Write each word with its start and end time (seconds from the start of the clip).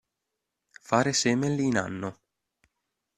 Fare 0.81 1.13
semel 1.13 1.59
in 1.59 1.77
anno. 1.77 2.17